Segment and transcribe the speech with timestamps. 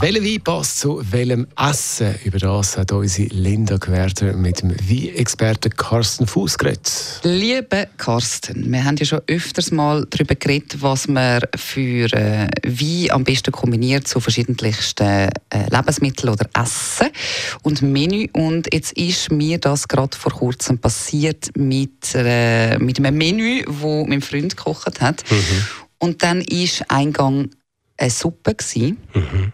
[0.00, 2.14] Welcher Wein passt zu welchem Essen?
[2.22, 7.20] Über das hat unsere Linda Gewerter mit dem Wein-Experten Carsten Fuß geredet.
[7.24, 13.10] Liebe Carsten, wir haben ja schon öfters mal darüber geredet, was man für äh, Wein
[13.10, 15.30] am besten kombiniert zu verschiedensten äh,
[15.68, 17.08] Lebensmitteln oder Essen
[17.62, 18.28] und Menü.
[18.34, 24.06] Und jetzt ist mir das gerade vor kurzem passiert mit, äh, mit einem Menü, wo
[24.06, 25.24] mein Freund gekocht hat.
[25.28, 25.64] Mhm.
[25.98, 27.50] Und dann war Eingang
[27.96, 28.54] eine Suppe.
[28.76, 29.52] Mhm.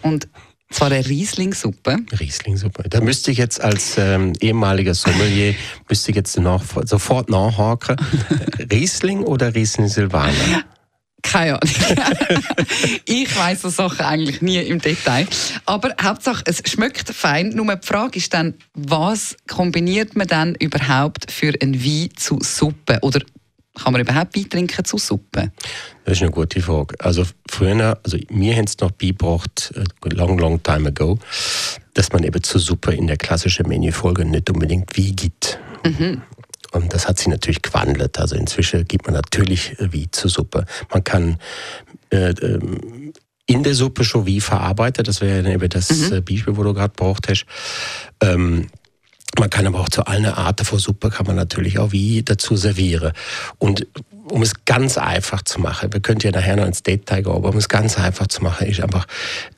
[0.00, 0.28] Und
[0.70, 1.98] zwar eine Riesling-Suppe.
[2.18, 2.84] Riesling-Suppe.
[2.88, 5.54] Da müsste ich jetzt als ähm, ehemaliger Sommelier
[5.88, 7.96] müsste ich jetzt nach, sofort nachhaken.
[8.70, 10.64] Riesling oder Riesling Silvaner?
[11.22, 11.74] Keine Ahnung.
[13.06, 15.26] ich weiß so Sachen eigentlich nie im Detail.
[15.66, 17.50] Aber Hauptsache, es schmeckt fein.
[17.50, 22.98] Nur die Frage ist dann, was kombiniert man dann überhaupt für einen Wein zu Suppe?
[23.02, 23.20] Oder
[23.74, 25.50] kann man überhaupt Wein trinken zu Suppe?
[26.04, 26.94] Das ist eine gute Frage.
[26.98, 31.18] Also früher, also mir haben es noch beigebracht, äh, long, long time ago,
[31.94, 35.58] dass man eben zur Suppe in der klassischen Menüfolge nicht unbedingt Wein gibt.
[35.84, 36.22] Mhm.
[36.72, 38.18] Und das hat sich natürlich gewandelt.
[38.18, 40.64] Also inzwischen gibt man natürlich wie zur Suppe.
[40.90, 41.38] Man kann
[42.10, 43.12] äh, ähm,
[43.46, 45.04] in der Suppe schon wie verarbeiten.
[45.04, 46.12] Das wäre eben das mhm.
[46.14, 47.46] Äh, Beispiel, wo du gerade braucht hast.
[48.20, 48.68] Ähm,
[49.38, 52.56] man kann aber auch zu allen Arten von Suppe kann man natürlich auch wie dazu
[52.56, 53.12] servieren.
[53.58, 53.86] Und
[54.28, 57.48] um es ganz einfach zu machen, wir können ja nachher noch ins Detail gehen, aber
[57.48, 59.06] um es ganz einfach zu machen, ist einfach,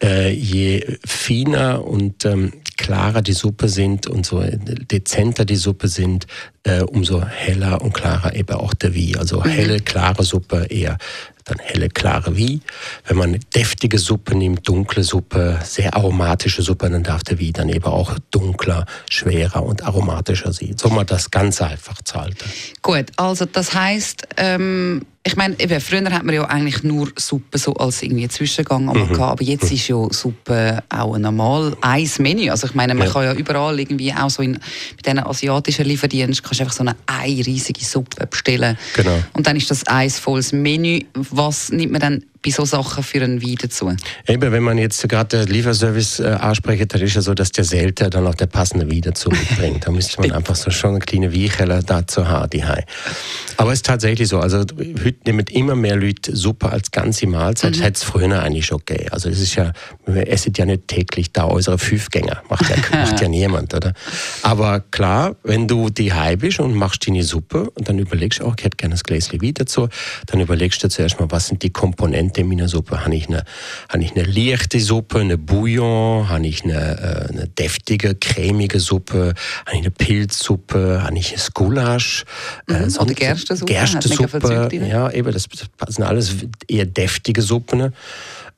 [0.02, 6.26] äh, je feiner und ähm, klarer die Suppe sind und so dezenter die Suppe sind,
[6.64, 9.16] äh, umso heller und klarer eben auch der Wie.
[9.16, 9.48] Also mhm.
[9.48, 10.98] helle, klare Suppe eher
[11.44, 12.60] dann helle, klare Wie.
[13.06, 17.52] Wenn man eine deftige Suppe nimmt, dunkle Suppe, sehr aromatische Suppe, dann darf der Wie
[17.52, 20.76] dann eben auch dunkler, schwerer und aromatischer sein.
[20.78, 22.50] So mal das ganz einfach zu halten.
[22.82, 27.56] Gut, also das heißt, ähm ich meine, eben, früher hat man ja eigentlich nur Suppe
[27.56, 29.08] so als irgendwie Zwischengang mhm.
[29.08, 32.50] gehabt, aber jetzt ist ja Suppe auch ein normal eins Menü.
[32.50, 33.12] Also ich meine, man ja.
[33.12, 36.82] kann ja überall irgendwie auch so in mit diesen asiatischen Lieferdiensten kannst du einfach so
[36.82, 38.76] eine, eine riesige Suppe bestellen.
[38.96, 39.18] Genau.
[39.32, 41.00] Und dann ist das ein volles Menü.
[41.14, 43.94] Was nimmt man dann bei so Sachen für einen Wein dazu?
[44.28, 47.64] Eben, wenn man jetzt gerade den Lieferservice äh, anspricht, dann ist ja so, dass der
[47.64, 49.86] selten dann auch der passende Wein dazu mitbringt.
[49.86, 52.62] da müsste man einfach so schon eine kleine Weinkeller dazu haben, die
[53.56, 57.70] Aber es ist tatsächlich so, also heute nehmen immer mehr Leute Suppe als ganze Mahlzeit.
[57.70, 57.74] Mhm.
[57.74, 59.08] Das hätte es früher eigentlich schon gegeben.
[59.10, 59.72] Also es ist ja,
[60.06, 62.42] wir essen ja nicht täglich da unsere Fünfgänger.
[62.50, 63.94] Macht ja, macht ja niemand, oder?
[64.42, 68.64] Aber klar, wenn du die bist und machst deine Suppe und dann überlegst, oh, ich
[68.64, 69.88] hätte gerne das Gläschen Wein dazu,
[70.26, 73.04] dann überlegst du zuerst mal, was sind die Komponenten in meiner Suppe?
[73.04, 73.44] Habe ich eine,
[73.88, 76.28] habe ich eine leichte Suppe, eine Bouillon?
[76.28, 79.34] Habe ich eine, äh, eine deftige, cremige Suppe?
[79.66, 81.02] Habe ich eine Pilzsuppe?
[81.02, 82.24] Habe ich ein Gulasch?
[82.68, 83.72] Äh, mhm, äh, oder Gerstensuppe?
[83.72, 86.34] Gerstensuppe, ja, eben, das, das sind alles
[86.68, 87.92] eher deftige Suppen.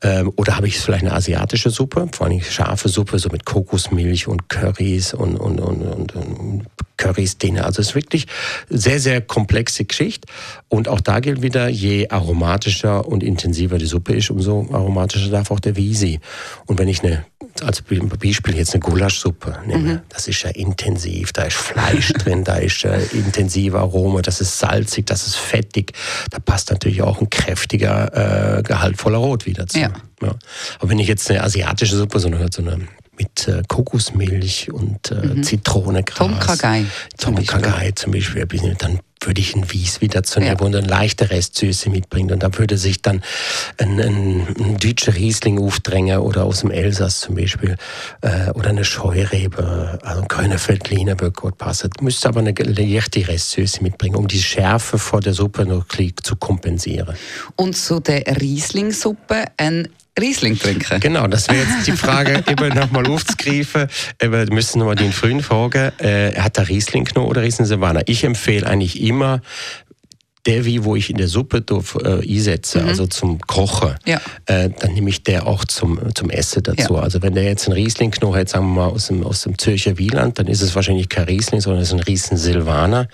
[0.03, 4.29] Ähm, oder habe ich vielleicht eine asiatische Suppe, vor allem scharfe Suppe, so mit Kokosmilch
[4.29, 7.59] und Currys und, und, und, und, und Currys drin.
[7.59, 8.27] Also es ist wirklich
[8.69, 10.29] sehr, sehr komplexe Geschichte.
[10.69, 15.51] Und auch da gilt wieder, je aromatischer und intensiver die Suppe ist, umso aromatischer darf
[15.51, 16.21] auch der Visi.
[16.67, 17.25] Und wenn ich eine,
[17.63, 20.01] als Beispiel jetzt eine Gulaschsuppe nehme, mhm.
[20.09, 24.59] das ist ja intensiv, da ist Fleisch drin, da ist äh, intensive Aroma, das ist
[24.59, 25.93] salzig, das ist fettig,
[26.31, 29.79] da passt natürlich auch ein kräftiger, äh, gehaltvoller Rot wieder zu.
[29.79, 29.93] Ja.
[30.23, 30.35] Ja.
[30.79, 35.11] Aber wenn ich jetzt eine asiatische Suppe, so eine, so eine mit äh, Kokosmilch und
[35.11, 35.43] äh, mhm.
[35.43, 36.19] Zitronengras.
[36.19, 36.85] Tom Kagai.
[37.19, 38.47] Tom Kagai zum Beispiel.
[38.79, 40.65] Dann würde ich ein Wies wieder zu nehmen ja.
[40.65, 42.33] und eine leichte Restsüße mitbringen.
[42.33, 43.23] Und da würde sich dann
[43.79, 47.77] ein, ein, ein deutscher Riesling aufdrängen oder aus dem Elsass zum Beispiel
[48.21, 51.91] äh, oder eine Scheurebe, also keine Feldlinerböck gut passen.
[52.01, 55.87] Müsste aber eine leichte Restsüße mitbringen, um die Schärfe vor der Suppe noch
[56.23, 57.17] zu kompensieren.
[57.57, 59.89] Und zu der Riesling-Suppe ein
[60.19, 60.99] Riesling trinken?
[61.01, 63.87] Genau, das wäre jetzt die Frage, eben nochmal aufzugreifen.
[64.19, 68.01] Wir müssen nochmal den frühen fragen, äh, hat er Riesling genommen oder Riesling Savannah?
[68.07, 69.16] Ich empfehle eigentlich immer,
[70.47, 72.89] der wie wo ich in der Suppe drauf, äh, einsetze, mhm.
[72.89, 74.21] also zum Kochen, ja.
[74.47, 76.95] äh, dann nehme ich der auch zum, zum Essen dazu.
[76.95, 77.01] Ja.
[77.01, 79.59] Also wenn der jetzt einen Riesling knochen hat, sagen wir mal aus dem, aus dem
[79.59, 83.09] Zürcher Wieland, dann ist es wahrscheinlich kein Riesling, sondern es ist ein Riesen Silvaner,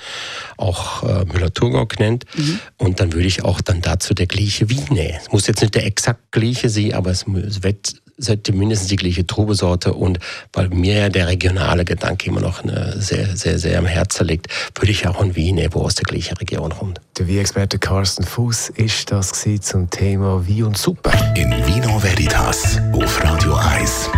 [0.57, 2.25] auch äh, Müller-Thurgau genannt.
[2.37, 2.59] Mhm.
[2.77, 5.19] Und dann würde ich auch dann dazu der gleiche Wein nehmen.
[5.19, 8.97] Es muss jetzt nicht der exakt gleiche sein, aber es, es wird sollte mindestens die
[8.97, 10.19] gleiche Trubesorte und
[10.53, 14.49] weil mir ja der regionale Gedanke immer noch äh, sehr, sehr, sehr am Herzen liegt,
[14.79, 17.01] würde ich auch in Wien wo aus der gleichen Region kommt.
[17.19, 21.13] Der Wien-Experte Carsten Fuß ist das zum Thema Wien und Super.
[21.37, 24.11] In Vino Veritas auf Radio 1.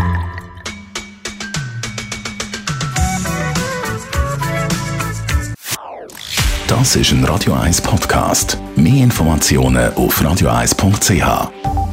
[6.69, 8.59] Das ist ein Radio 1 Podcast.
[8.77, 11.84] Mehr Informationen auf radio1.ch.